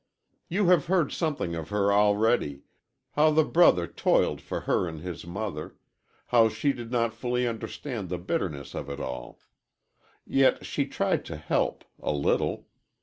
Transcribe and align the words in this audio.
You 0.49 0.65
have 0.65 0.87
heard 0.87 1.11
something 1.11 1.53
of 1.53 1.69
her 1.69 1.93
already 1.93 2.63
how 3.11 3.29
the 3.29 3.43
brother 3.43 3.85
toiled 3.85 4.41
for 4.41 4.61
her 4.61 4.87
and 4.87 5.01
his 5.01 5.27
mother 5.27 5.75
how 6.25 6.49
she 6.49 6.73
did 6.73 6.91
not 6.91 7.13
fully 7.13 7.45
understand 7.45 8.09
the 8.09 8.17
bitterness 8.17 8.73
of 8.73 8.89
it 8.89 8.99
all. 8.99 9.39
Yet 10.25 10.65
she 10.65 10.87
tried 10.87 11.23
to 11.25 11.37
help 11.37 11.83
a 12.01 12.11
little. 12.13 12.65